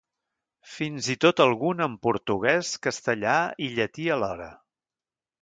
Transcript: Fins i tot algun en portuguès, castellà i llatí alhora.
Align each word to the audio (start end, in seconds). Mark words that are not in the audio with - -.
Fins 0.75 1.09
i 1.13 1.15
tot 1.25 1.43
algun 1.45 1.83
en 1.87 1.97
portuguès, 2.07 2.73
castellà 2.87 3.37
i 3.67 3.69
llatí 3.77 4.09
alhora. 4.19 4.51